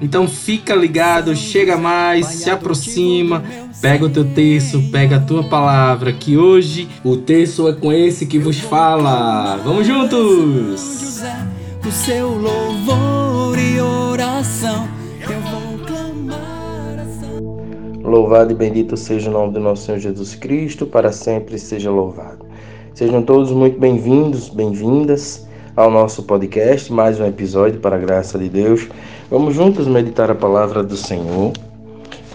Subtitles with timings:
[0.00, 3.42] Então fica ligado, chega mais, se aproxima,
[3.80, 8.26] pega o teu texto, pega a tua palavra, que hoje o texto é com esse
[8.26, 9.56] que vos fala.
[9.64, 11.22] Vamos juntos!
[11.86, 14.88] O seu louvor e oração.
[15.20, 17.06] Eu vou clamar
[18.02, 22.44] Louvado e bendito seja o nome do nosso Senhor Jesus Cristo, para sempre seja louvado.
[22.94, 28.48] Sejam todos muito bem-vindos, bem-vindas ao nosso podcast, mais um episódio para a graça de
[28.48, 28.88] Deus.
[29.34, 31.52] Vamos juntos meditar a palavra do Senhor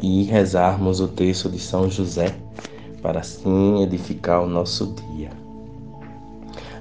[0.01, 2.35] e rezarmos o texto de São José,
[3.01, 5.29] para assim edificar o nosso dia.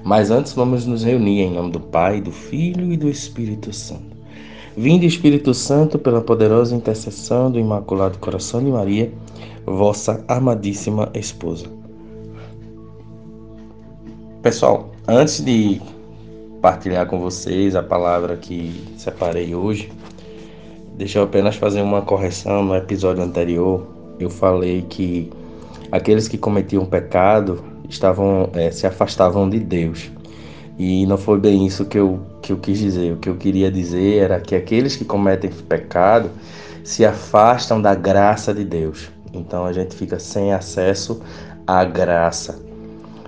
[0.03, 4.17] Mas antes vamos nos reunir em nome do Pai, do Filho e do Espírito Santo.
[4.75, 9.09] Vinde, Espírito Santo, pela poderosa intercessão do Imaculado Coração de Maria,
[9.65, 11.67] vossa amadíssima esposa.
[14.41, 15.81] Pessoal, antes de
[16.61, 19.89] partilhar com vocês a palavra que separei hoje,
[20.99, 22.61] deixa eu apenas fazer uma correção.
[22.61, 23.87] No episódio anterior,
[24.19, 25.31] eu falei que
[25.89, 30.11] aqueles que cometiam pecado estavam eh, se afastavam de Deus.
[30.77, 33.13] E não foi bem isso que eu, que eu quis dizer.
[33.13, 36.29] O que eu queria dizer era que aqueles que cometem pecado
[36.83, 39.09] se afastam da graça de Deus.
[39.33, 41.21] Então a gente fica sem acesso
[41.65, 42.59] à graça.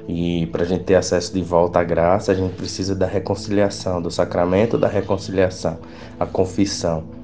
[0.10, 4.02] E para a gente ter acesso de volta à graça, a gente precisa da reconciliação,
[4.02, 5.78] do sacramento da reconciliação,
[6.20, 7.21] a confissão,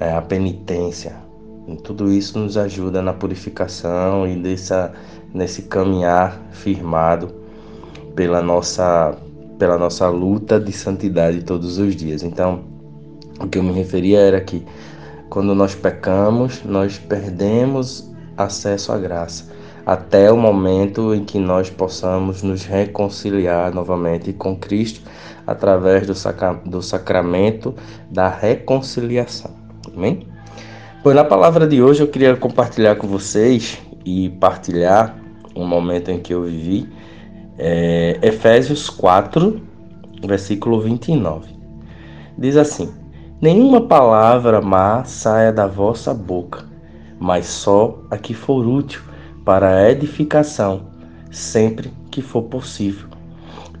[0.00, 1.14] é, a penitência.
[1.68, 4.92] E tudo isso nos ajuda na purificação e dessa,
[5.32, 7.32] nesse caminhar firmado
[8.16, 9.14] pela nossa,
[9.58, 12.22] pela nossa luta de santidade todos os dias.
[12.22, 12.64] Então,
[13.38, 14.64] o que eu me referia era que
[15.28, 19.52] quando nós pecamos, nós perdemos acesso à graça,
[19.86, 25.02] até o momento em que nós possamos nos reconciliar novamente com Cristo
[25.46, 27.74] através do, sacra do sacramento
[28.10, 29.59] da reconciliação.
[29.94, 30.26] Amém?
[31.02, 35.16] Pois na palavra de hoje eu queria compartilhar com vocês e partilhar
[35.56, 36.88] um momento em que eu vivi
[37.58, 39.60] é, Efésios 4,
[40.26, 41.54] versículo 29.
[42.36, 42.92] Diz assim:
[43.40, 46.64] Nenhuma palavra má saia da vossa boca,
[47.18, 49.02] mas só a que for útil
[49.44, 50.88] para a edificação,
[51.30, 53.08] sempre que for possível,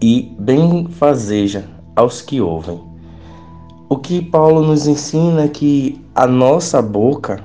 [0.00, 2.89] e benfazeja aos que ouvem.
[4.10, 7.44] Que Paulo nos ensina que a nossa boca,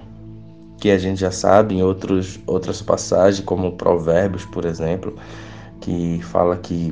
[0.80, 5.16] que a gente já sabe em outros, outras passagens, como Provérbios, por exemplo,
[5.80, 6.92] que fala que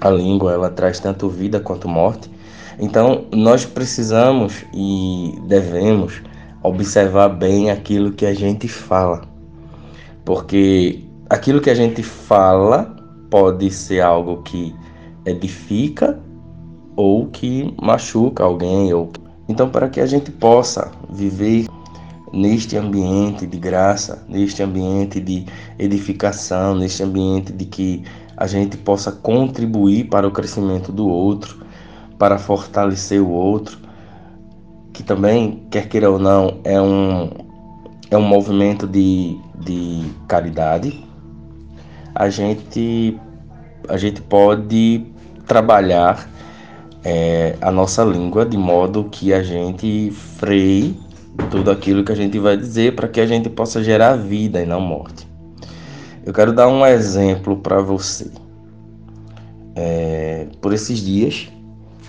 [0.00, 2.28] a língua ela traz tanto vida quanto morte.
[2.76, 6.20] Então, nós precisamos e devemos
[6.60, 9.22] observar bem aquilo que a gente fala.
[10.24, 12.96] Porque aquilo que a gente fala
[13.30, 14.74] pode ser algo que
[15.24, 16.18] edifica
[17.02, 19.10] ou que machuca alguém ou
[19.48, 21.66] então para que a gente possa viver
[22.32, 25.44] neste ambiente de graça, neste ambiente de
[25.80, 28.04] edificação, neste ambiente de que
[28.36, 31.66] a gente possa contribuir para o crescimento do outro,
[32.16, 33.76] para fortalecer o outro,
[34.92, 37.30] que também, quer queira ou não, é um,
[38.10, 41.04] é um movimento de, de caridade.
[42.14, 43.18] A gente,
[43.88, 45.04] a gente pode
[45.46, 46.30] trabalhar
[47.04, 50.96] é, a nossa língua de modo que a gente freie
[51.50, 54.66] tudo aquilo que a gente vai dizer para que a gente possa gerar vida e
[54.66, 55.26] não morte.
[56.24, 58.30] Eu quero dar um exemplo para você.
[59.74, 61.50] É, por esses dias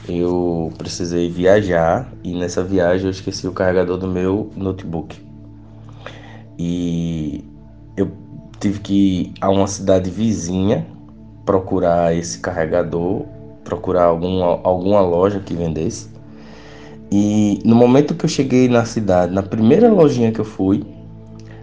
[0.08, 5.20] eu precisei viajar e nessa viagem eu esqueci o carregador do meu notebook.
[6.60, 7.44] E
[7.96, 8.12] eu
[8.60, 10.86] tive que ir a uma cidade vizinha
[11.46, 13.26] procurar esse carregador,
[13.64, 16.10] procurar alguma, alguma loja que vendesse.
[17.12, 20.84] E no momento que eu cheguei na cidade, na primeira lojinha que eu fui,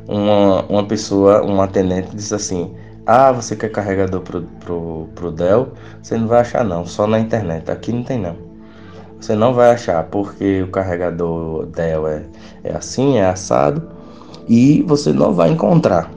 [0.07, 2.73] uma, uma pessoa, um atendente, disse assim:
[3.07, 5.73] Ah, você quer carregador pro, pro, pro Dell?
[6.03, 8.37] Você não vai achar não, só na internet, aqui não tem não.
[9.21, 12.23] Você não vai achar, porque o carregador Dell é,
[12.65, 13.83] é assim, é assado,
[14.49, 16.11] e você não vai encontrar.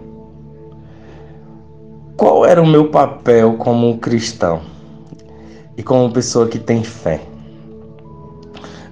[2.15, 4.72] Qual era o meu papel como cristão
[5.77, 7.21] e como pessoa que tem fé?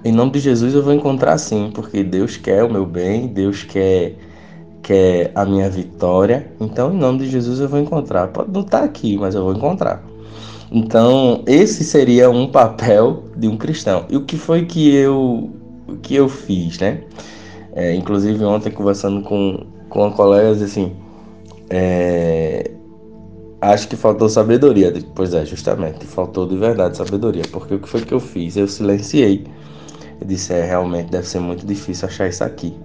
[0.04, 3.62] Em nome de Jesus eu vou encontrar sim, porque Deus quer o meu bem, Deus
[3.62, 4.16] quer
[4.82, 6.50] quer a minha vitória.
[6.60, 8.28] Então, em nome de Jesus eu vou encontrar.
[8.28, 10.02] Pode não estar aqui, mas eu vou encontrar.
[10.72, 14.06] Então, esse seria um papel de um cristão.
[14.08, 15.50] E o que foi que eu
[16.02, 17.02] que eu fiz, né?
[17.74, 20.96] É, inclusive ontem conversando com com colegas assim,
[21.68, 22.70] é,
[23.62, 24.92] acho que faltou sabedoria.
[25.14, 28.56] Pois é, justamente, faltou de verdade sabedoria, porque o que foi que eu fiz?
[28.56, 29.46] Eu silenciei.
[30.20, 32.76] Eu disse, é, realmente deve ser muito difícil achar isso aqui.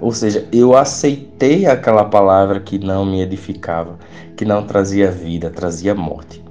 [0.00, 3.98] Ou seja, eu aceitei aquela palavra que não me edificava,
[4.36, 6.42] que não trazia vida, trazia morte.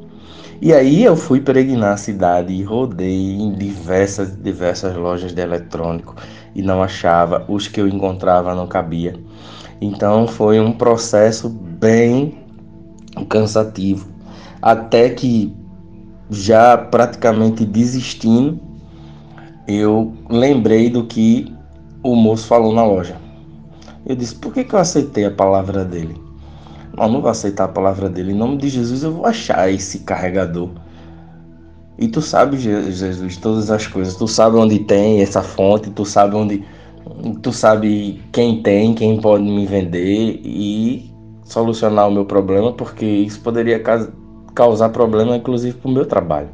[0.61, 6.15] E aí eu fui peregrinar a cidade e rodei em diversas, diversas lojas de eletrônico
[6.53, 9.15] e não achava, os que eu encontrava não cabia.
[9.81, 12.40] Então foi um processo bem
[13.25, 14.07] cansativo,
[14.62, 15.53] até que
[16.29, 18.59] já praticamente desistindo,
[19.68, 21.53] eu lembrei do que
[22.03, 23.18] o moço falou na loja.
[24.06, 26.15] Eu disse: por que, que eu aceitei a palavra dele?
[26.97, 28.31] Não, não vou aceitar a palavra dele.
[28.31, 30.69] Em nome de Jesus, eu vou achar esse carregador.
[31.97, 34.15] E tu sabe, Jesus, todas as coisas.
[34.15, 36.65] Tu sabe onde tem essa fonte, tu sabe onde.
[37.41, 41.10] Tu sabe quem tem, quem pode me vender e
[41.51, 43.81] solucionar o meu problema, porque isso poderia
[44.56, 46.50] causar problema, inclusive, para o meu trabalho.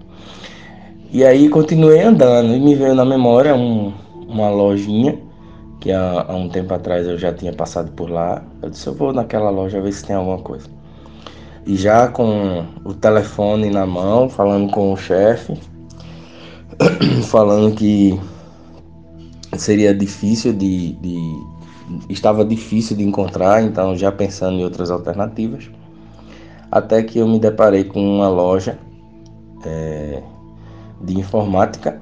[1.12, 3.94] E aí continuei andando e me veio na memória um,
[4.28, 5.18] uma lojinha
[5.80, 8.44] que há, há, um tempo atrás eu já tinha passado por lá.
[8.62, 10.68] Eu disse, eu vou naquela loja ver se tem alguma coisa.
[11.66, 15.58] E já com o telefone na mão, falando com o chefe,
[17.30, 18.20] falando que
[19.58, 21.18] seria difícil de, de,
[22.10, 25.69] estava difícil de encontrar, então já pensando em outras alternativas.
[26.72, 28.78] Até que eu me deparei com uma loja
[29.66, 30.22] é,
[31.01, 32.01] de informática.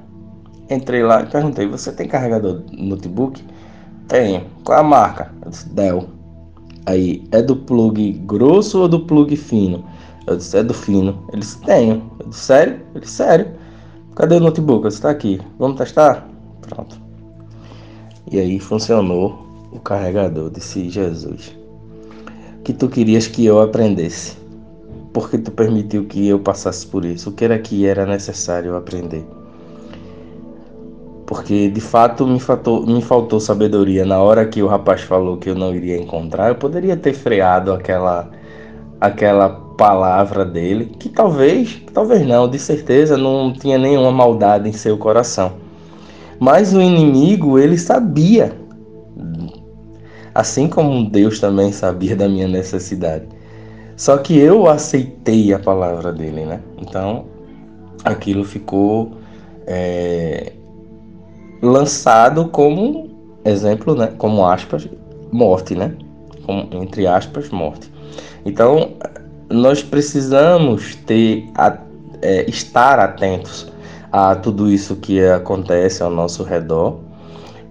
[0.68, 3.42] Entrei lá e perguntei: Você tem carregador notebook?
[4.08, 4.44] Tenho.
[4.64, 5.32] Qual a marca?
[5.44, 6.08] Eu disse, Dell.
[6.84, 9.84] Aí, é do plug grosso ou do plug fino?
[10.26, 11.24] Eu disse, é do fino.
[11.32, 12.10] Ele disse, tenho.
[12.20, 12.80] Eu disse, sério?
[12.94, 13.48] Ele disse, sério.
[14.14, 14.84] Cadê o notebook?
[14.84, 15.40] Eu disse, tá aqui.
[15.58, 16.28] Vamos testar?
[16.62, 17.00] Pronto.
[18.30, 20.50] E aí funcionou o carregador.
[20.50, 21.56] Disse, Jesus.
[22.64, 24.36] Que tu querias que eu aprendesse?
[25.12, 27.30] Porque tu permitiu que eu passasse por isso?
[27.30, 29.24] O que era que era necessário aprender?
[31.26, 35.50] porque de fato me faltou, me faltou sabedoria na hora que o rapaz falou que
[35.50, 36.48] eu não iria encontrar.
[36.48, 38.30] Eu poderia ter freado aquela
[38.98, 44.96] aquela palavra dele, que talvez, talvez não, de certeza não tinha nenhuma maldade em seu
[44.96, 45.52] coração.
[46.40, 48.52] Mas o inimigo, ele sabia,
[50.36, 53.24] assim como Deus também sabia da minha necessidade.
[53.96, 56.60] Só que eu aceitei a palavra dele, né?
[56.78, 57.24] Então,
[58.04, 59.12] aquilo ficou
[59.66, 60.52] é,
[61.62, 64.12] lançado como exemplo, né?
[64.18, 64.86] Como aspas,
[65.32, 65.94] morte, né?
[66.44, 67.90] Como, entre aspas, morte.
[68.44, 68.92] Então,
[69.48, 71.48] nós precisamos ter
[72.20, 73.72] é, estar atentos
[74.12, 76.98] a tudo isso que acontece ao nosso redor,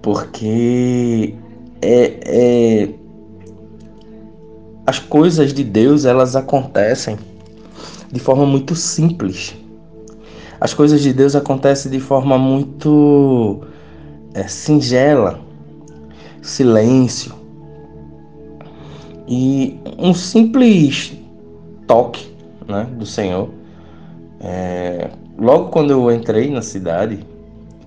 [0.02, 1.36] porque
[1.82, 2.90] é, é,
[4.86, 7.18] as coisas de Deus elas acontecem
[8.12, 9.56] de forma muito simples.
[10.60, 13.62] As coisas de Deus acontecem de forma muito
[14.34, 15.40] é, singela,
[16.42, 17.34] silêncio
[19.28, 21.14] e um simples
[21.88, 22.32] toque
[22.68, 23.50] né, do Senhor.
[24.40, 27.26] É, logo quando eu entrei na cidade,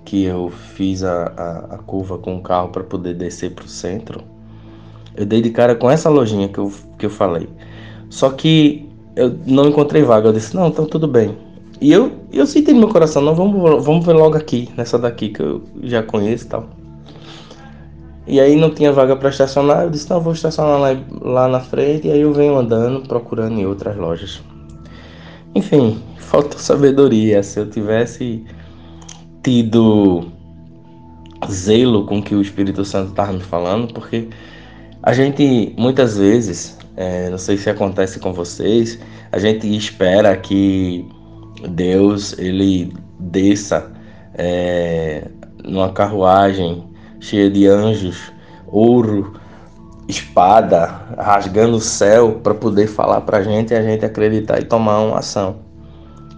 [0.09, 3.67] que eu fiz a, a, a curva com o carro para poder descer para o
[3.67, 4.23] centro,
[5.15, 7.47] eu dei de cara com essa lojinha que eu, que eu falei.
[8.09, 10.29] Só que eu não encontrei vaga.
[10.29, 11.37] Eu disse, não, então tudo bem.
[11.79, 15.29] E eu, eu senti no meu coração, não, vamos, vamos ver logo aqui, nessa daqui
[15.29, 16.67] que eu já conheço e tal.
[18.25, 21.59] E aí não tinha vaga para estacionar, eu disse, não, vou estacionar lá, lá na
[21.59, 24.41] frente, e aí eu venho andando, procurando em outras lojas.
[25.53, 27.43] Enfim, falta sabedoria.
[27.43, 28.43] Se eu tivesse
[29.43, 30.31] tido
[31.49, 34.27] zelo com que o Espírito Santo estava me falando, porque
[35.01, 38.99] a gente muitas vezes, é, não sei se acontece com vocês,
[39.31, 41.07] a gente espera que
[41.69, 43.91] Deus ele desça
[44.33, 45.27] é,
[45.63, 46.83] numa carruagem
[47.19, 48.31] cheia de anjos,
[48.67, 49.33] ouro,
[50.07, 54.65] espada, rasgando o céu para poder falar para a gente e a gente acreditar e
[54.65, 55.68] tomar uma ação.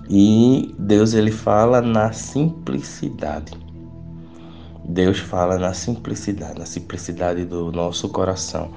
[0.10, 3.54] E Deus ele fala na simplicidade.
[4.84, 8.72] Deus fala na simplicidade, na simplicidade do nosso coração,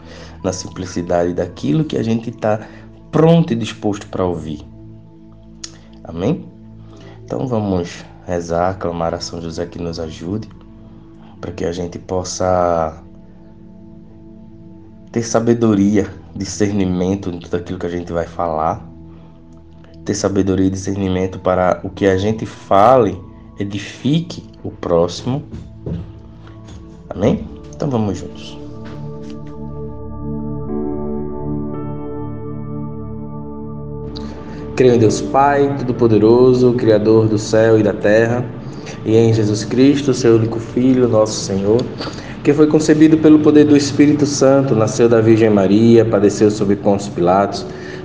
[0.44, 2.66] na simplicidade daquilo que a gente está
[3.10, 4.60] pronto e disposto para ouvir.
[6.04, 6.48] Amém?
[7.24, 10.48] Então vamos rezar, clamar a São José que nos ajude,
[11.40, 13.02] para que a gente possa
[15.10, 18.84] ter sabedoria, discernimento em tudo aquilo que a gente vai falar,
[20.04, 23.18] ter sabedoria e discernimento para o que a gente fale
[23.58, 25.42] edifique o próximo.
[27.08, 27.46] Amém?
[27.74, 28.58] Então vamos juntos.
[34.76, 38.44] Creio em Deus Pai, Todo-Poderoso, Criador do céu e da terra,
[39.04, 41.80] e em Jesus Cristo, seu único Filho, nosso Senhor,
[42.42, 47.12] que foi concebido pelo poder do Espírito Santo, nasceu da Virgem Maria, padeceu sob Pôncio
[47.12, 47.64] Pilatos,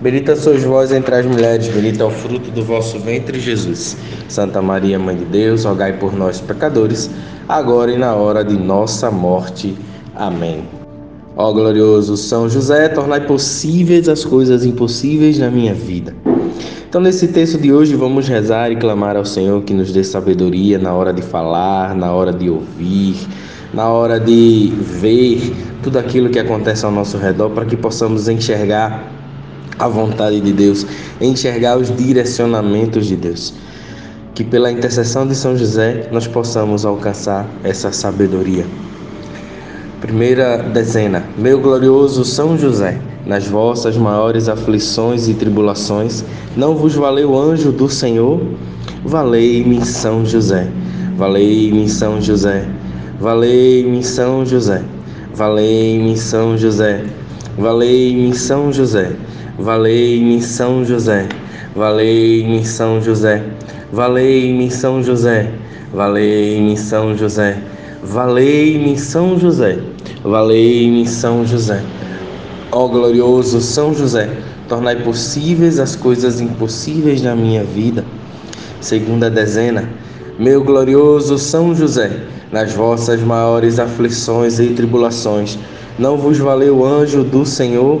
[0.00, 3.98] Bendita sois vós entre as mulheres, bendito é o fruto do vosso ventre, Jesus.
[4.30, 7.10] Santa Maria, Mãe de Deus, rogai por nós, pecadores,
[7.46, 9.76] agora e na hora de nossa morte.
[10.16, 10.64] Amém.
[11.36, 16.14] Ó glorioso São José, tornai possíveis as coisas impossíveis na minha vida.
[16.88, 20.78] Então, nesse texto de hoje, vamos rezar e clamar ao Senhor que nos dê sabedoria
[20.78, 23.16] na hora de falar, na hora de ouvir,
[23.74, 29.19] na hora de ver tudo aquilo que acontece ao nosso redor, para que possamos enxergar
[29.80, 30.86] a vontade de Deus,
[31.20, 33.54] enxergar os direcionamentos de Deus.
[34.34, 38.66] Que pela intercessão de São José nós possamos alcançar essa sabedoria.
[40.00, 41.24] Primeira dezena.
[41.36, 46.24] Meu glorioso São José, nas vossas maiores aflições e tribulações,
[46.56, 48.40] não vos valeu anjo do Senhor?
[49.04, 50.68] Valei-me São José.
[51.16, 52.66] Valei-me São José.
[53.18, 54.82] Valei-me São José.
[55.34, 57.04] Valei-me São José.
[57.58, 59.12] Valei-me São José.
[59.60, 61.28] Valei-me São José.
[61.76, 63.44] Valei-me São José.
[63.92, 65.52] Valei-me São José.
[65.92, 67.58] Valei-me São José.
[68.02, 69.78] Valei-me São José.
[70.24, 71.82] Valei-me São José.
[72.72, 74.30] Ó glorioso São José,
[74.66, 78.02] tornai possíveis as coisas impossíveis na minha vida.
[78.80, 79.86] Segunda dezena.
[80.38, 82.10] Meu glorioso São José,
[82.50, 85.58] nas vossas maiores aflições e tribulações,
[85.98, 88.00] não vos valeu o anjo do Senhor?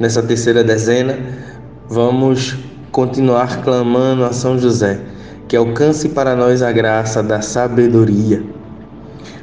[0.00, 1.18] Nessa terceira dezena,
[1.88, 2.56] vamos
[2.92, 5.00] continuar clamando a São José,
[5.48, 8.40] que alcance para nós a graça da sabedoria.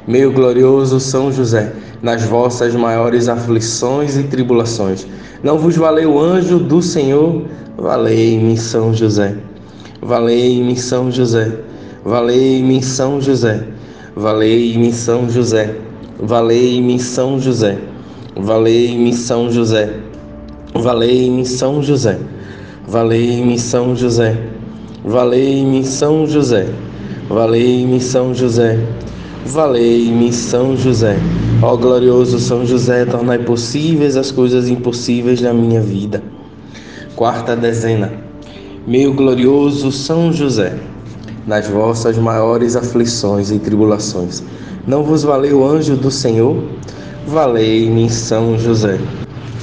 [0.08, 5.06] Meu glorioso São José, nas vossas maiores aflições e tribulações,
[5.42, 7.44] não vos valeu o anjo do Senhor?
[7.76, 9.34] Valei-me São José.
[10.00, 11.52] Valei-me São José.
[12.02, 13.62] Valei-me São José.
[14.14, 15.74] Valei-me São José.
[16.18, 17.76] Valei-me São José.
[18.34, 20.05] Valei-me São José.
[20.78, 22.18] Valei-me São José.
[22.86, 24.36] Valei-me São José.
[25.04, 26.66] Valei-me São José.
[27.28, 28.78] Valei-me São José.
[29.46, 31.16] Valei-me São José.
[31.62, 36.22] Ó glorioso São José, tornai possíveis as coisas impossíveis na minha vida.
[37.14, 38.12] Quarta dezena.
[38.86, 40.74] Meu glorioso São José,
[41.46, 44.42] nas vossas maiores aflições e tribulações,
[44.86, 46.62] não vos valeu o anjo do Senhor?
[47.26, 48.98] Valei-me São José.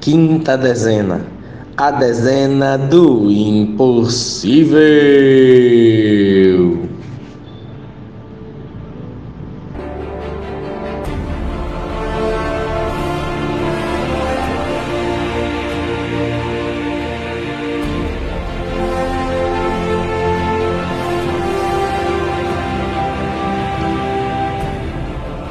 [0.00, 1.26] Quinta dezena,
[1.76, 4.80] a dezena do impossível.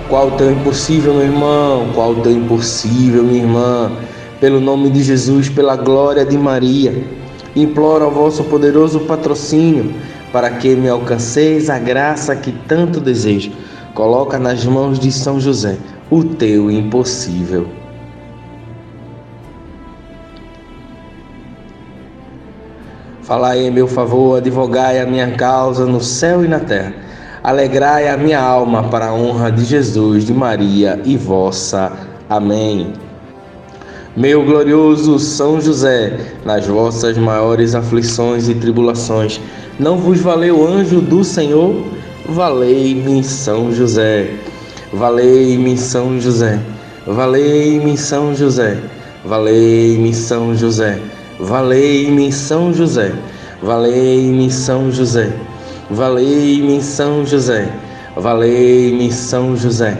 [0.09, 1.91] Qual o teu impossível, meu irmão?
[1.93, 3.91] Qual o teu impossível, minha irmã?
[4.39, 7.03] Pelo nome de Jesus, pela glória de Maria,
[7.55, 9.93] imploro ao vosso poderoso patrocínio
[10.31, 13.51] para que me alcanceis a graça que tanto desejo.
[13.93, 15.77] Coloca nas mãos de São José
[16.09, 17.67] o teu impossível.
[23.23, 27.09] Falai em meu favor, advogai a minha causa no céu e na terra
[27.41, 31.91] Alegrai a minha alma para a honra de Jesus, de Maria e vossa.
[32.29, 32.93] Amém.
[34.15, 39.39] Meu glorioso São José, nas vossas maiores aflições e tribulações,
[39.79, 41.75] não vos valeu anjo do Senhor?
[42.27, 44.31] Valei-me São José.
[44.91, 46.59] Valei-me São José.
[47.05, 48.77] Valei-me São José.
[49.23, 50.99] Valei-me São José.
[51.39, 53.11] Valei-me São José.
[53.61, 55.33] Valei-me São José.
[55.91, 57.67] Valei-me São José,
[58.15, 59.97] valei-me São José,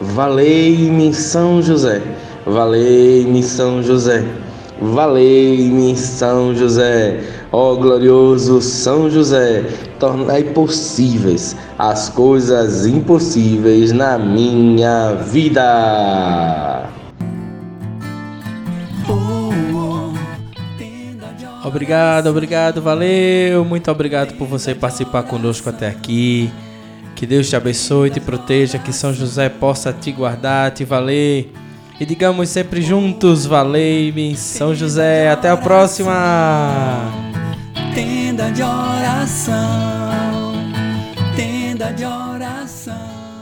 [0.00, 2.00] valei-me São José,
[2.46, 4.24] valei-me São José,
[4.80, 7.20] valei-me São José,
[7.52, 9.64] ó glorioso São José,
[9.98, 16.90] tornai possíveis as coisas impossíveis na minha vida.
[21.64, 23.64] Obrigado, obrigado, valeu.
[23.64, 26.50] Muito obrigado por você participar conosco até aqui.
[27.14, 31.52] Que Deus te abençoe, te proteja, que São José possa te guardar, te valer.
[32.02, 35.30] E digamos sempre juntos, valei-me, São José.
[35.30, 36.12] Até a próxima.
[37.94, 40.52] Tenda de oração,
[41.36, 42.31] tenda de oração.